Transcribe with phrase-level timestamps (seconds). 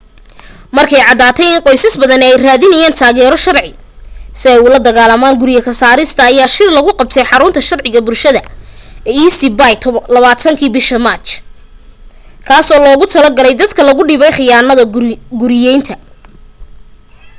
[0.75, 3.73] markay caddaatay in qoysas badani ay raadinayaan taageero sharci
[4.39, 8.41] si ay ula dagaalaan guryo ka saarista ayaa shir lagu qabtay xarunta sharciga bulshada
[9.09, 11.25] ee east bay 20kii bisha maaj
[12.47, 14.83] kaasoo loogu talo galay dadka lagu dhibay khiyaanada
[15.41, 15.95] guriyaynta